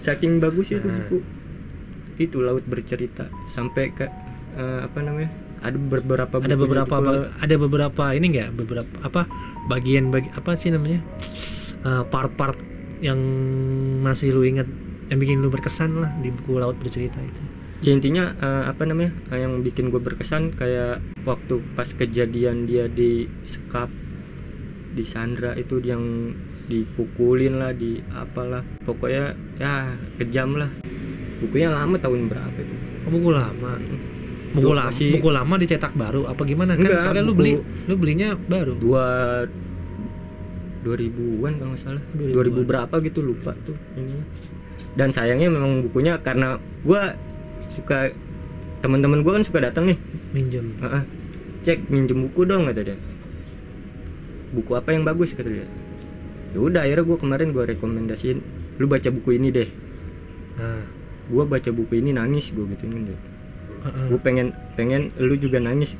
[0.00, 0.96] Saking bagusnya itu Nah.
[1.08, 1.18] buku.
[2.20, 3.28] Itu laut bercerita.
[3.52, 4.06] Sampai ke
[4.56, 5.30] eh, apa namanya?
[5.60, 9.28] Ada beberapa ada beberapa itu ba- ada beberapa ini enggak beberapa apa?
[9.68, 11.00] Bagian bagi apa sih namanya?
[11.84, 12.56] Eh, part-part
[13.00, 13.20] yang
[14.00, 14.68] masih lu ingat
[15.08, 17.42] yang bikin lu berkesan lah di buku laut bercerita itu.
[17.80, 19.16] Ya intinya eh, apa namanya?
[19.32, 23.88] Eh, yang bikin gue berkesan kayak waktu pas kejadian dia disekap
[24.90, 26.34] di Sandra itu yang
[26.66, 29.24] dipukulin lah di apalah pokoknya
[29.56, 30.70] ya kejam lah
[31.38, 33.80] bukunya lama tahun berapa itu Oh, buku lama.
[34.50, 36.74] Buku Duh, lama, masih- buku lama dicetak baru apa gimana?
[36.74, 37.52] Kan Enggak, soalnya lu buku- beli
[37.86, 38.72] lu belinya baru.
[38.76, 39.04] dua
[40.80, 42.34] 2000-an kalau nggak salah 2000-an.
[42.34, 44.16] 2000 berapa gitu lupa tuh ini
[44.92, 47.14] dan sayangnya memang bukunya karena gua
[47.72, 48.10] suka
[48.80, 49.98] teman-teman gua kan suka datang nih
[50.30, 50.72] Minjem.
[50.78, 51.02] Heeh.
[51.62, 52.96] cek minjem buku dong kata dia
[54.54, 55.66] buku apa yang bagus kata dia
[56.54, 58.38] ya udah akhirnya gua kemarin gua rekomendasiin
[58.80, 59.68] lu baca buku ini deh
[60.58, 60.82] Nah,
[61.30, 63.18] gua baca buku ini nangis gua gituin deh
[63.84, 64.10] heeh.
[64.10, 65.94] gue pengen pengen lu juga nangis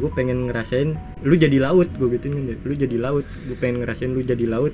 [0.00, 0.94] gue pengen ngerasain
[1.26, 4.72] lu jadi laut gue gituin deh lu jadi laut gue pengen ngerasain lu jadi laut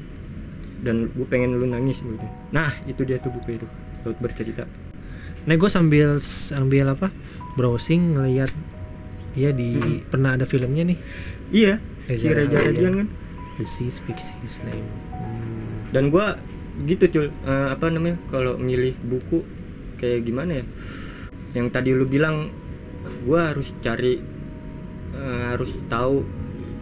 [0.85, 3.67] dan gue pengen lu nangis gitu nah itu dia tuh buku itu
[4.05, 4.65] laut bercerita
[5.43, 7.11] Nah, gue sambil sambil apa?
[7.59, 8.51] Browsing ngeliat
[9.35, 10.03] ya di Mm-mm.
[10.07, 10.99] pernah ada filmnya nih.
[11.53, 11.79] iya
[12.19, 12.59] si Reza.
[12.63, 13.09] Radian kan
[13.55, 14.87] The Sea Speaks His Name.
[15.13, 15.93] Hmm.
[15.93, 16.27] dan gue
[16.85, 19.45] gitu cul Eh, apa namanya kalau milih buku
[19.97, 20.65] kayak gimana ya
[21.53, 22.49] yang tadi lu bilang
[23.23, 24.17] gue harus cari
[25.13, 26.25] eh, harus tahu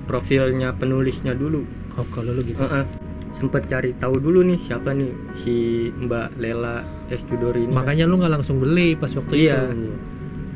[0.06, 2.62] profilnya penulisnya dulu Oh, kalau lu gitu.
[2.62, 2.86] Heeh.
[3.32, 5.54] sempet cari tahu dulu nih siapa nih si
[5.92, 9.70] Mbak Lela S Chudori ini Makanya lu nggak langsung beli pas waktu Iya.
[9.70, 9.90] itu.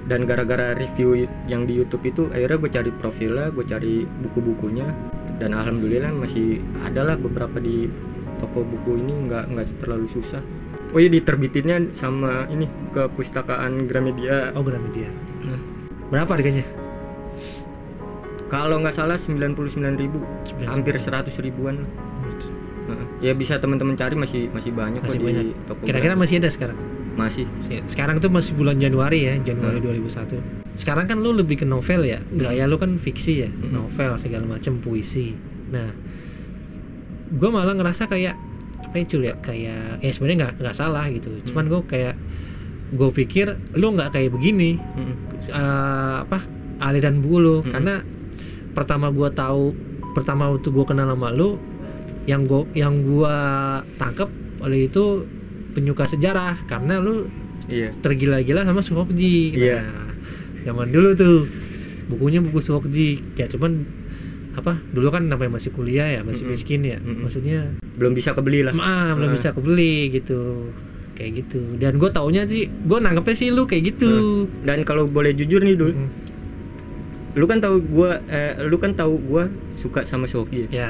[0.04, 4.84] dan gara-gara review yang di YouTube itu akhirnya gue cari profilnya gue cari buku-bukunya
[5.36, 7.90] dan alhamdulillah masih ada lah beberapa di
[8.38, 10.42] toko buku ini nggak nggak terlalu susah
[10.90, 15.10] oh iya diterbitinnya sama ini ke pustakaan Gramedia Oh, Gramedia.
[15.42, 15.58] Nah,
[16.06, 16.62] Berapa harganya?
[18.46, 20.14] kalau nggak salah 99.000
[20.64, 21.82] hampir 100 ribuan.
[22.84, 23.06] Heeh.
[23.24, 25.42] ya bisa teman-teman cari masih masih banyak Masih kok banyak.
[25.42, 26.76] di toko Kira-kira masih ada sekarang?
[27.14, 27.46] Masih
[27.86, 29.86] Sekarang tuh masih bulan Januari ya, Januari Hmm.
[30.04, 30.36] 2001.
[30.74, 33.70] Sekarang kan lu lebih ke novel ya, gaya lu kan fiksi ya, Hmm.
[33.72, 35.34] novel segala macam puisi.
[35.70, 35.94] Nah,
[37.30, 38.34] gue malah ngerasa kayak
[38.84, 41.30] apa ya ya, kayak ya sebenarnya nggak nggak salah gitu.
[41.50, 41.72] Cuman Hmm.
[41.72, 42.14] gue kayak
[42.94, 45.14] gue pikir lu nggak kayak begini, Mm-mm.
[45.50, 46.46] eh, apa
[46.78, 47.70] aliran buku lu, Hmm.
[47.70, 47.94] karena
[48.74, 49.74] pertama gue tahu,
[50.14, 51.58] pertama waktu gue kenal sama lu,
[52.26, 53.34] yang gue yang gua
[53.98, 54.30] tangkep
[54.62, 55.26] oleh itu
[55.74, 57.26] penyuka sejarah karena lu
[57.68, 59.58] iya tergila-gila sama Suhokji.
[59.58, 59.82] Iya.
[59.82, 60.08] Nah,
[60.64, 61.36] zaman dulu tuh
[62.08, 63.18] bukunya buku Suhokji.
[63.34, 63.82] Ya cuman
[64.54, 64.78] apa?
[64.94, 66.54] Dulu kan namanya masih kuliah ya, masih Mm-mm.
[66.54, 66.98] miskin ya.
[67.02, 67.26] Mm-mm.
[67.26, 69.34] Maksudnya belum bisa kebeli lah ah, belum Ah.
[69.34, 70.70] bisa kebeli gitu.
[71.14, 71.62] Kayak gitu.
[71.78, 74.46] Dan gue taunya sih, gue nanggepnya sih lu kayak gitu.
[74.66, 76.10] dan kalau boleh jujur nih dul Mm.
[77.34, 79.50] lu kan tahu gua eh, lu kan tahu gua
[79.82, 80.86] suka sama Suhoki ya?
[80.86, 80.88] Ya,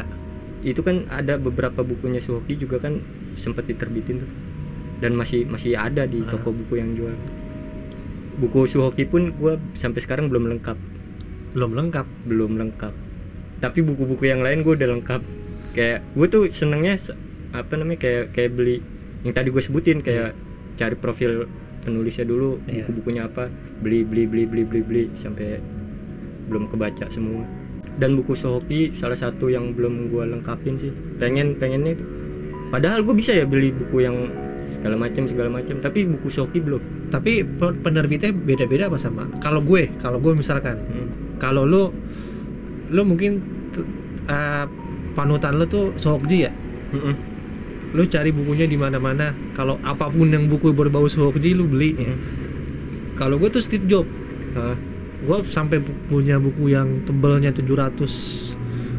[0.61, 3.01] itu kan ada beberapa bukunya Suhoki juga kan
[3.40, 4.31] sempat diterbitin tuh
[5.05, 7.12] dan masih masih ada di toko buku yang jual.
[8.40, 10.81] Buku Suhoki pun gua sampai sekarang belum lengkap.
[11.53, 12.07] Belum lengkap.
[12.25, 12.95] belum lengkap.
[13.61, 15.21] Tapi buku-buku yang lain gue udah lengkap.
[15.77, 17.14] Kayak gue tuh senengnya se-
[17.53, 18.81] apa namanya kayak kayak beli
[19.23, 20.35] yang tadi gue sebutin kayak
[20.75, 21.47] cari profil
[21.87, 22.83] penulisnya dulu Iya.
[22.83, 23.47] buku-bukunya apa
[23.79, 25.61] beli beli beli beli beli beli sampai
[26.51, 27.45] belum kebaca semua.
[28.01, 30.90] Dan buku Sohoki salah satu yang belum gue lengkapin sih.
[31.23, 31.95] Pengen pengennya
[32.75, 34.17] padahal gue bisa ya beli buku yang
[34.79, 36.83] segala macam segala macam tapi buku Sohoki belum
[37.15, 39.31] Tapi pe- penerbitnya beda-beda apa sama?
[39.39, 41.07] Kalau gue, kalau gue misalkan, Hmm.
[41.39, 41.95] kalau lu
[42.91, 43.39] lu mungkin
[44.27, 44.65] eh,
[45.15, 46.53] panutan lu tuh Sohokji ya?
[46.91, 47.15] Mm-mm.
[47.95, 52.03] lu cari bukunya di mana-mana kalau apa pun yang buku berbau Sohokji lu beli ya.
[52.03, 52.19] Mm-mm.
[53.15, 54.11] kalau gue tuh Steve Jobs
[54.55, 54.79] Ah,
[55.19, 58.11] gue sampai pu- punya buku yang tebelnya 700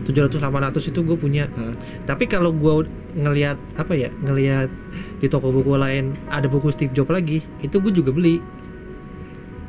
[0.06, 1.50] 700 800 itu gue punya.
[1.58, 1.74] Ah.
[2.06, 4.70] tapi kalau gue ngelihat apa ya ngelihat
[5.18, 8.38] di toko buku lain ada buku Steve Jobs lagi itu gue juga beli.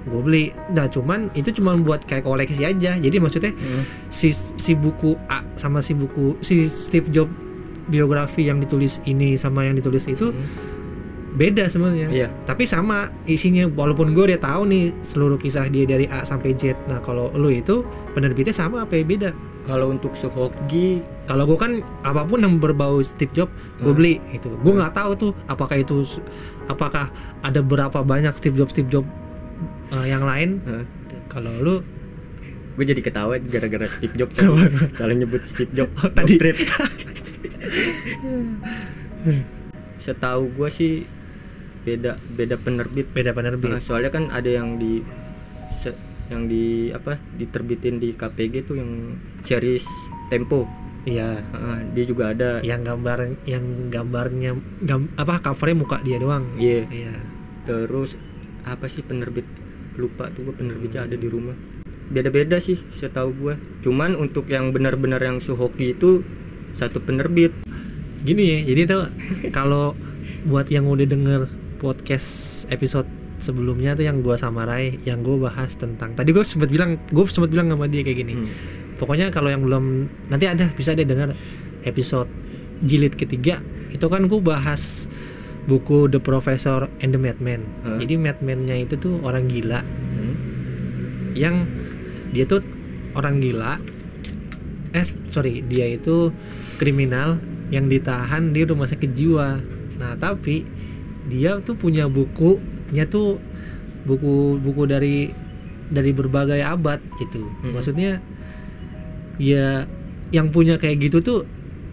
[0.07, 0.45] Gue beli.
[0.71, 2.95] Nah cuman itu cuma buat kayak koleksi aja.
[2.95, 3.83] Jadi maksudnya Mm.
[4.15, 7.35] si si buku A sama si buku si Steve Jobs
[7.87, 10.47] biografi yang ditulis ini sama yang ditulis itu Mm.
[11.37, 12.09] beda sebenarnya.
[12.09, 12.29] Iya.
[12.47, 16.79] Tapi sama isinya walaupun gue udah tahu nih seluruh kisah dia dari A sampai Z.
[16.87, 17.83] Nah kalau lu itu
[18.15, 19.03] penerbitnya sama apa ya?
[19.03, 19.31] Beda
[19.67, 23.93] kalau untuk Sohoki kalau gue kan apa pun yang berbau Steve Jobs gue Hmm.
[23.93, 24.49] beli itu.
[24.49, 26.07] Gue nggak tahu tuh apakah itu
[26.67, 27.11] apakah
[27.43, 29.11] ada berapa banyak Steve Jobs Steve Jobs
[29.91, 30.63] uh, yang lain.
[30.65, 30.87] Ah.
[31.27, 31.75] kalau lu?
[32.77, 34.37] Gue jadi ketawa gara-gara Steve Jobs
[34.95, 35.93] salah nyebut Steve Jobs.
[35.99, 36.37] Oh, tadi.
[39.99, 40.93] Setahu gue sih
[41.83, 43.11] beda beda penerbit.
[43.11, 43.67] Beda penerbit.
[43.69, 45.03] Nah, soalnya kan ada yang di
[45.81, 45.99] se-
[46.31, 49.15] yang di apa diterbitin di KPG tuh yang
[49.47, 49.85] series
[50.27, 50.67] Tempo.
[51.07, 51.39] Iya.
[51.55, 52.59] Ah, dia juga ada.
[52.67, 56.45] Yang gambar yang gambarnya gam, apa covernya muka dia doang.
[56.59, 56.83] Iya.
[56.91, 57.15] Iya.
[57.63, 58.11] Terus
[58.67, 59.47] apa sih penerbit
[59.97, 61.55] lupa tuh gue penerbitnya ada di rumah.
[62.11, 63.55] Beda-beda sih setahu gue
[63.87, 66.27] cuman untuk yang benar-benar yang Suhoki itu
[66.79, 67.55] satu penerbit.
[68.27, 69.03] Gini ya jadi tuh
[69.55, 69.95] kalau
[70.47, 71.41] buat yang udah denger
[71.79, 73.07] podcast episode
[73.47, 77.25] sebelumnya tuh yang gua sama Rai yang gue bahas tentang tadi gue sempat bilang gue
[77.31, 78.51] sempat bilang sama dia kayak gini Hmm.
[78.99, 79.85] pokoknya kalau yang belum
[80.29, 81.31] nanti ada bisa deh dengar
[81.87, 82.27] episode
[82.83, 83.63] jilid ketiga
[83.95, 85.07] itu kan gue bahas
[85.67, 88.03] buku The Professor and the Madman Hah?
[88.03, 90.35] jadi Madman-nya itu tuh orang gila Hmm.
[91.39, 91.69] yang
[92.35, 92.65] dia tuh
[93.15, 93.79] orang gila
[94.93, 96.33] eh sorry dia itu
[96.77, 97.37] kriminal
[97.69, 99.61] yang ditahan di rumah sakit jiwa
[99.97, 100.65] nah tapi
[101.27, 102.07] dia tuh punya
[102.87, 103.43] bukunya tuh
[104.07, 105.17] buku-buku dari
[105.91, 107.43] dari berbagai abad gitu.
[107.63, 107.75] Hmm.
[107.75, 108.23] maksudnya
[109.37, 109.85] ya
[110.31, 111.41] yang punya kayak gitu tuh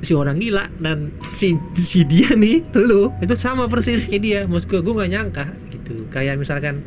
[0.04, 4.40] si orang gila dan si si dia nih lu itu sama persis kayak dia.
[4.46, 6.06] Maksud gue gue nggak nyangka gitu.
[6.14, 6.86] Kayak misalkan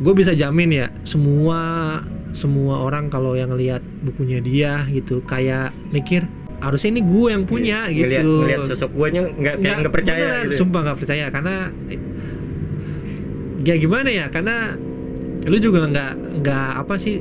[0.00, 2.00] gue bisa jamin ya semua
[2.32, 6.24] semua orang kalau yang lihat bukunya dia gitu kayak mikir
[6.60, 8.32] harusnya ini gue yang punya Ngeliat- gitu.
[8.44, 10.56] ngeliat sosok guanya nggak kayak nggak percaya beneran, gitu.
[10.60, 11.24] sumpah nggak percaya.
[11.32, 11.56] Karena
[13.64, 14.26] ya gimana ya?
[14.32, 14.74] Karena
[15.48, 17.20] lu juga nggak nggak apa sih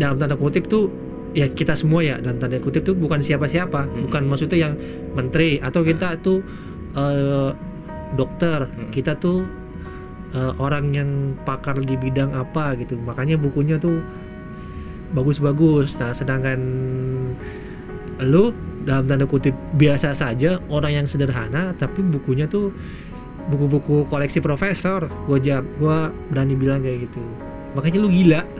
[0.00, 0.88] dalam tanda kutip tuh
[1.36, 3.88] ya kita semua ya dalam tanda kutip tuh bukan siapa-siapa.
[3.88, 4.08] Hmm.
[4.08, 4.74] bukan maksudnya yang
[5.12, 6.40] menteri atau kita tuh
[6.96, 7.50] eh,
[8.16, 8.68] dokter.
[8.68, 8.90] Hmm.
[8.94, 9.44] kita tuh
[10.32, 11.10] eh, orang yang
[11.44, 12.96] pakar di bidang apa gitu.
[12.96, 14.00] Makanya bukunya tuh
[15.12, 15.96] bagus-bagus.
[16.00, 16.60] Nah sedangkan
[18.18, 18.50] lu
[18.82, 22.74] dalam tanda kutip biasa saja orang yang sederhana tapi bukunya tuh
[23.48, 25.96] buku-buku koleksi profesor gua jawab gua
[26.32, 27.20] berani bilang kayak gitu.
[27.76, 28.42] Makanya lu gila.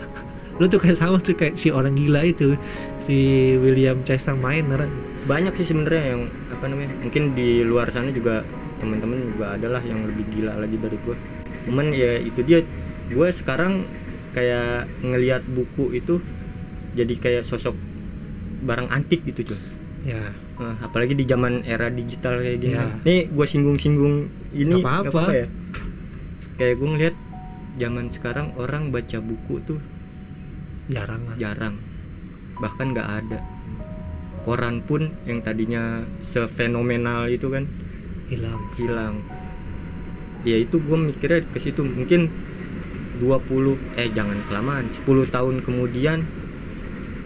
[0.59, 2.59] Lu tuh kayak sama tuh kayak si orang gila itu
[3.07, 4.91] si William Chester Miner.
[5.31, 8.43] Banyak sih sebenarnya yang apa namanya mungkin di luar sana juga
[8.79, 11.17] teman-teman juga adalah yang lebih gila lagi dari gue
[11.67, 12.63] cuman ya itu dia
[13.11, 13.85] gue sekarang
[14.33, 16.23] kayak ngelihat buku itu
[16.95, 17.75] jadi kayak sosok
[18.65, 19.61] barang antik gitu cuy
[20.05, 20.23] ya.
[20.59, 22.75] Nah, apalagi di zaman era digital kayak gini.
[22.75, 22.87] Ya.
[23.07, 25.23] nih gue singgung-singgung ini nggak apa-apa.
[25.35, 25.47] ya?
[26.59, 27.17] Kayak gue ngeliat
[27.79, 29.79] zaman sekarang orang baca buku tuh
[30.91, 31.37] jarang lah.
[31.39, 31.75] jarang.
[32.59, 33.39] Bahkan nggak ada.
[34.43, 36.03] Koran pun yang tadinya
[36.35, 37.65] sefenomenal itu kan
[38.27, 38.61] hilang.
[38.75, 39.15] hilang.
[40.43, 41.87] Ya itu gue mikirnya ke situ.
[41.87, 42.31] Mungkin
[43.19, 46.23] 20 eh jangan kelamaan 10 tahun kemudian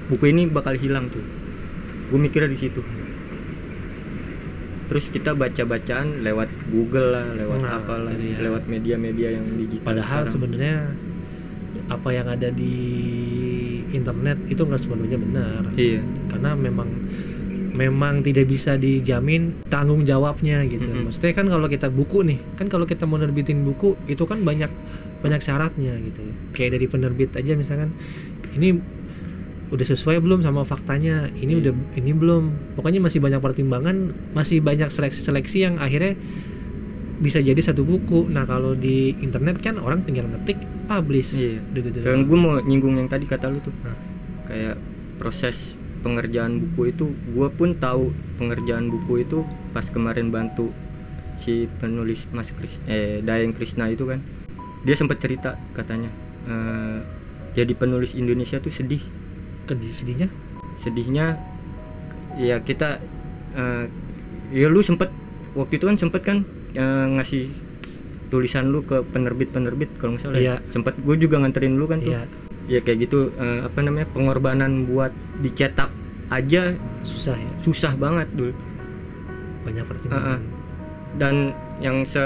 [0.08, 1.20] buku ini bakal hilang tuh
[2.10, 2.80] gue mikirnya di situ
[4.90, 8.38] terus kita baca-bacaan lewat Google lah lewat Nah, apa lah itu dia.
[8.44, 10.76] lewat media-media yang digital padahal sebenarnya
[11.88, 12.74] apa yang ada di
[13.92, 16.88] internet itu nggak sepenuhnya benar iya karena memang
[17.72, 20.84] memang tidak bisa dijamin tanggung jawabnya gitu.
[20.84, 21.08] Mhm.
[21.08, 24.68] Maksudnya kan kalau kita buku nih, kan kalau kita mau nerbitin buku itu kan banyak
[25.24, 26.20] banyak syaratnya gitu.
[26.52, 27.88] Kayak dari penerbit aja misalkan
[28.52, 28.76] ini
[29.72, 32.76] udah sesuai belum sama faktanya, ini udah ini belum.
[32.76, 36.12] Pokoknya masih banyak pertimbangan, masih banyak seleksi-seleksi yang akhirnya
[37.24, 38.28] bisa jadi satu buku.
[38.28, 41.32] Nah, kalau di internet kan orang tinggal ngetik publish.
[41.32, 42.04] iya gitu.
[42.04, 43.96] dan gue mau nyinggung yang tadi kata lu tuh Nah.
[44.50, 44.76] kayak
[45.16, 45.56] proses
[46.02, 50.74] pengerjaan buku itu gue pun tahu pengerjaan buku itu pas kemarin bantu
[51.46, 54.18] si penulis Mas Kris eh Dayeng Krishna itu kan
[54.82, 56.10] dia sempat cerita katanya
[56.44, 56.98] eh,
[57.54, 59.00] jadi penulis Indonesia tuh sedih
[59.66, 60.28] Ke sedihnya
[60.82, 61.38] sedihnya
[62.40, 62.98] ya kita
[63.54, 63.84] eh,
[64.50, 65.12] ya lu sempet
[65.54, 66.38] waktu itu kan sempet kan
[66.74, 67.52] eh, ngasih
[68.32, 70.42] tulisan lu ke penerbit-penerbit kalau nggak salah ya.
[70.42, 70.54] Iya.
[70.72, 72.24] sempet gue juga nganterin lu kan tuh ya
[72.70, 75.12] ya kayak gitu eh, apa namanya pengorbanan buat
[75.44, 75.90] dicetak
[76.32, 76.72] aja
[77.04, 78.56] susah ya, susah banget dulu
[79.68, 80.40] banyak pertimbangan.
[81.20, 81.34] dan
[81.84, 82.24] yang se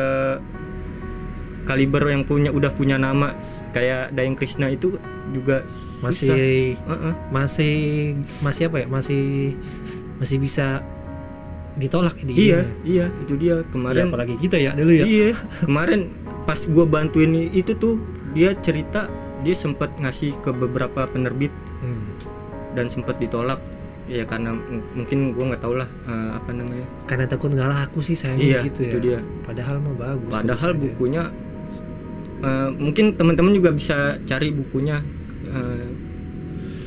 [1.67, 3.35] kaliber yang punya udah punya nama
[3.71, 4.97] kayak Dayeng Krishna itu
[5.31, 5.67] juga
[5.99, 7.15] masih Heeh.
[7.29, 7.75] masih
[8.41, 8.87] masih apa ya?
[8.87, 9.23] Masih
[10.17, 10.81] masih bisa
[11.77, 12.65] ditolak di iya ininya.
[12.89, 13.61] iya itu dia.
[13.61, 15.05] Ya, kemarin apalagi kita ya dulu ya.
[15.05, 16.01] Iya kemarin
[16.49, 18.01] pas gua bantuin itu tuh
[18.33, 19.13] dia cerita
[19.45, 22.09] dia sempat ngasih ke beberapa penerbit Hmm.
[22.73, 23.61] dan sempat ditolak.
[24.09, 24.55] Ya karena
[24.97, 26.87] mungkin gua nggak tahu lah eh, apa namanya.
[27.05, 28.89] Karena takut nggak laku sih saya iya gitu ya.
[28.89, 29.19] itu dia.
[29.45, 31.25] Padahal mah bagus Padahal bagus aja.
[32.39, 35.01] Eh, mungkin teman-teman juga bisa cari bukunya
[35.45, 35.87] eh,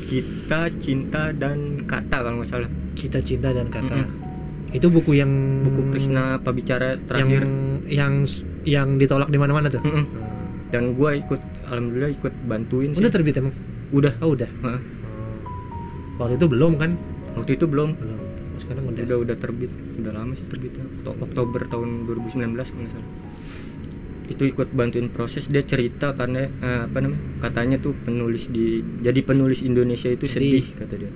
[0.09, 2.69] kita cinta dan kata kalau nggak salah.
[2.93, 3.95] Kita cinta dan kata.
[3.95, 4.27] Mm-mm.
[4.69, 5.33] itu buku yang
[5.65, 7.41] buku Krishna Pabicara yang terakhir.
[7.89, 8.13] yang
[8.65, 9.81] yang ditolak di mana-mana tuh?
[9.81, 10.05] Mm-mm.
[10.05, 10.29] Hmm.
[10.69, 13.01] dan gua ikut alhamdulillah ikut bantuin sih.
[13.01, 13.53] Udah terbit emang?
[13.89, 14.13] Udah.
[14.21, 14.45] Oh udah.
[14.61, 14.77] Oh.
[16.19, 16.93] waktu itu belum kan?
[17.33, 17.97] Waktu itu belum.
[17.97, 18.19] Belum.
[18.61, 19.71] Sekarang udah, udah udah terbit.
[19.97, 20.85] Udah lama sih terbitnya.
[21.01, 23.09] Okto- Oktober tahun 2019 kalau nggak salah
[24.29, 29.19] itu ikut bantuin proses dia cerita karena eh, apa namanya katanya tuh penulis di jadi
[29.25, 30.61] penulis Indonesia itu Sedih.
[30.61, 31.11] sedih kata dia.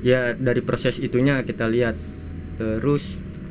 [0.00, 1.98] Ya dari proses itunya kita lihat.
[2.56, 3.02] Terus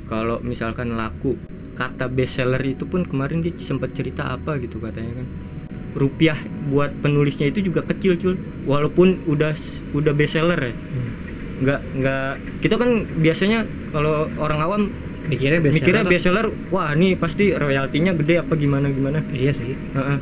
[0.10, 1.38] kalau misalkan laku
[1.78, 5.28] kata bestseller itu pun kemarin dia sempat cerita apa gitu katanya kan.
[6.00, 6.38] Rupiah
[6.70, 9.54] buat penulisnya itu juga kecil cuy walaupun udah
[9.94, 10.74] udah bestseller ya.
[10.74, 11.12] Hmm.
[11.60, 12.32] nggak nggak
[12.64, 14.82] kita kan biasanya kalau orang awam
[15.30, 20.18] mikirnya bestseller mikirnya bestseller wah ini pasti royaltinya gede apa gimana gimana iya sih Heeh.
[20.18, 20.20] dan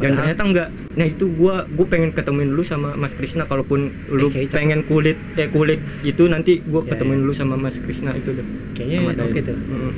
[0.00, 4.32] Padahal- ternyata enggak nah itu gua gua pengen ketemuin dulu sama Mas Krisna kalaupun lu
[4.32, 7.22] Eh, pengen kulit eh kulit itu nanti gua Ya, ketemuin ya.
[7.22, 9.44] dulu sama Mas Krisna itu deh kayaknya oke Dain.
[9.44, 9.56] tuh.
[9.58, 9.92] Nah,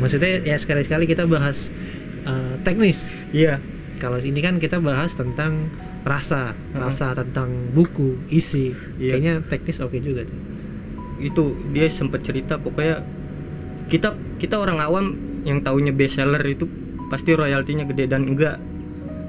[0.00, 1.70] maksudnya ya sekali-sekali kita bahas
[2.24, 2.98] eh, teknis
[3.30, 3.60] iya
[3.94, 5.70] kalau ini kan kita bahas tentang
[6.02, 6.80] rasa Heeh.
[6.80, 9.16] rasa tentang buku isi Iya.
[9.16, 10.38] kayaknya teknis oke juga tuh
[11.16, 12.98] itu dia sempat cerita pokoknya
[13.88, 15.06] kita kita orang awam
[15.44, 16.64] yang taunya bestseller itu
[17.12, 18.56] pasti royaltinya gede dan enggak.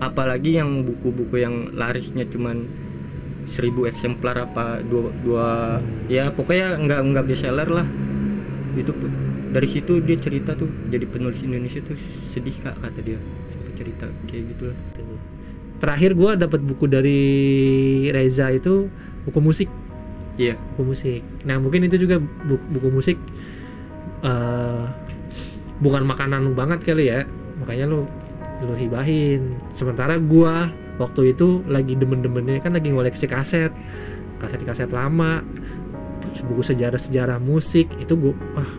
[0.03, 2.67] Apalagi yang buku-buku yang larisnya cuman
[3.55, 5.47] seribu eksemplar apa dua, dua
[6.11, 7.87] ya pokoknya enggak enggak bestseller lah.
[8.75, 8.91] Itu
[9.55, 11.95] dari situ dia cerita tuh jadi penulis Indonesia tuh
[12.35, 13.19] sedih kak kata dia.
[13.75, 14.77] Cerita kayak gitu lah.
[15.83, 17.21] Terakhir gua dapat buku dari
[18.11, 18.87] Reza itu
[19.27, 19.69] buku musik.
[20.39, 20.55] Iya.
[20.75, 21.21] Buku musik.
[21.43, 23.17] Nah mungkin itu juga buku, buku musik
[24.25, 24.83] eh
[25.79, 27.23] bukan makanan lu banget kali ya.
[27.61, 28.09] Makanya lu
[28.65, 29.55] lu hibahin.
[29.77, 33.71] Sementara gua waktu itu lagi demen-demennya kan lagi ngoleksi kaset.
[34.41, 35.45] Kaset-kaset lama.
[36.45, 38.71] Buku sejarah-sejarah musik itu gua wah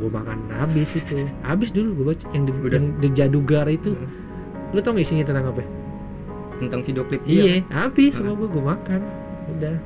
[0.00, 1.26] gua makan habis itu.
[1.44, 2.72] Habis dulu gua baca yang di, Udah.
[2.78, 3.92] yang di Jadugar itu.
[3.92, 4.24] Hmm.
[4.74, 5.62] lu tau gak isinya tentang apa?
[6.58, 9.00] Tentang video klip iya habis semua gua gua makan.
[9.56, 9.76] Udah.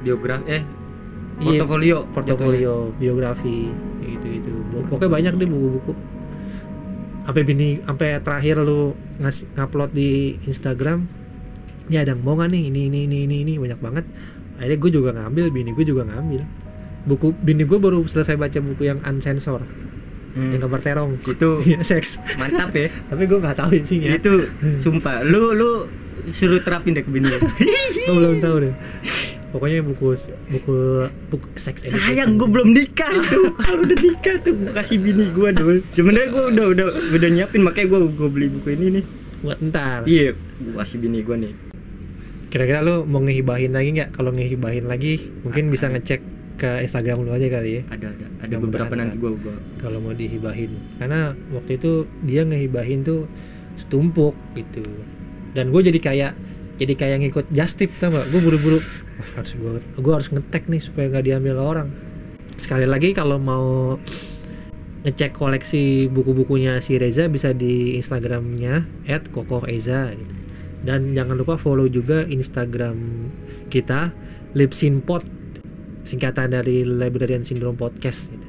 [0.00, 0.62] Biografi eh
[1.36, 1.98] Iya, portofolio.
[2.16, 3.68] portofolio biografi
[4.00, 4.50] gitu gitu
[4.88, 5.92] pokoknya banyak deh buku-buku.
[7.26, 11.04] Sampai bini sampai terakhir lu ngasih ngupload di Instagram
[11.90, 12.62] ya ada yang mau nggak nih?
[12.70, 13.52] Ini ini ini ini ini.
[13.58, 14.04] Banyak banget.
[14.56, 16.42] Akhirnya gue juga ngambil bini gue juga ngambil.
[17.06, 19.60] Buku bini gue baru selesai baca buku yang unsensor.
[20.36, 20.52] Hmm.
[20.52, 21.12] yang gambar terong.
[21.24, 22.16] Itu Iya, seks.
[22.38, 22.88] mantap ya.
[23.10, 24.08] Tapi gue nggak tahu isinya.
[24.16, 24.32] Itu
[24.86, 25.70] sumpah lu lu
[26.32, 27.26] suruh terapin deh ke bini.
[27.34, 27.38] Lu.
[27.42, 28.74] gue belum tahu deh
[29.56, 30.06] pokoknya buku
[30.50, 30.76] buku
[31.32, 35.48] buku seks sayang gue belum nikah itu kalau udah nikah tuh gue kasih bini gue
[35.50, 39.04] dulu sebenarnya gue udah udah udah nyiapin makanya gue gue beli buku ini nih
[39.40, 41.54] buat ntar iya gue kasih bini gue nih
[42.46, 44.14] Kira-kira lu mau ngehibahin lagi nggak?
[44.14, 45.92] Kalau ngehibahin lagi, mungkin bisa Ah.
[45.92, 46.20] ngecek
[46.56, 47.82] ke Instagram lu aja kali ya.
[47.90, 51.92] ada ada ada beberapa nanti gue gue Kalau mau dihibahin, karena waktu itu
[52.22, 53.26] dia ngehibahin tuh
[53.76, 54.86] setumpuk gitu.
[55.52, 56.32] Dan gue jadi kayak
[56.78, 58.30] jadi kayak ngikut just tip tau gak?
[58.30, 61.88] Gue buru-buru "Wah, harus gue gue harus ngetek nih supaya nggak diambil orang.
[62.56, 63.96] Sekali lagi kalau mau
[65.06, 68.82] ngecek koleksi buku-bukunya si Reza bisa di Instagramnya
[69.30, 70.34] @kokoheza gitu.
[70.84, 73.28] Dan jangan lupa follow juga Instagram
[73.72, 74.12] kita
[74.56, 75.24] Lipsinpod
[76.06, 78.46] singkatan dari Librarian Syndrome Podcast gitu.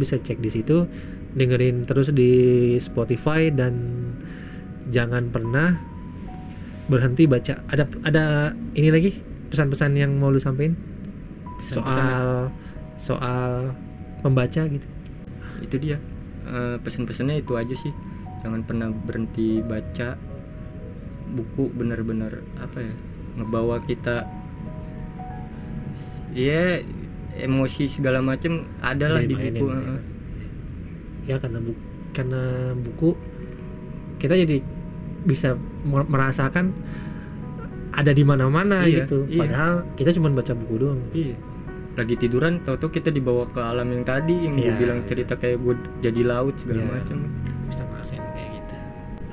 [0.00, 0.88] Bisa cek di situ,
[1.36, 2.32] dengerin terus di
[2.80, 3.76] Spotify dan
[4.88, 5.76] jangan pernah
[6.88, 7.60] berhenti baca.
[7.72, 8.24] Ada ada
[8.76, 10.74] ini lagi pesan-pesan yang mau lu sampein
[11.70, 12.50] soal
[13.00, 13.72] soal
[14.26, 14.86] membaca gitu.
[15.62, 15.98] itu dia
[16.44, 17.88] Eh, pesan-pesannya itu aja sih
[18.44, 20.12] jangan pernah berhenti baca
[21.32, 22.94] buku bener-bener apa ya
[23.40, 24.28] ngebawa kita
[26.36, 26.84] ya
[27.40, 29.80] emosi segala macem adalah di buku ya.
[29.80, 30.00] heeh.
[31.32, 31.80] ya karena buku
[32.12, 32.42] karena
[32.76, 33.10] buku
[34.20, 34.60] kita jadi
[35.24, 35.56] bisa
[35.88, 36.76] mer- merasakan
[37.94, 39.40] ada di mana-mana Iya, gitu iya.
[39.40, 41.36] padahal kita cuma baca buku doang Iya.
[41.94, 44.74] Lagi tiduran, tau-tau kita dibawa ke alam yang tadi yang Iya.
[44.74, 46.90] bilang cerita kayak gue jadi laut segala Iya.
[46.92, 47.18] macam.
[47.64, 48.74] bisa ngerasain kayak gitu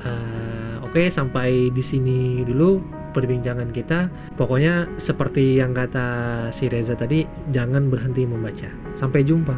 [0.01, 6.05] Eh, oke sampai di sini dulu perbincangan kita pokoknya seperti yang kata
[6.51, 9.51] si Reza tadi jangan berhenti membaca sampai jumpa